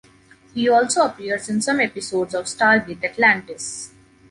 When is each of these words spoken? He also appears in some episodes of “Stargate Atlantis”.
He 0.55 0.67
also 0.67 1.05
appears 1.05 1.47
in 1.47 1.61
some 1.61 1.79
episodes 1.79 2.33
of 2.33 2.45
“Stargate 2.45 3.03
Atlantis”. 3.03 3.91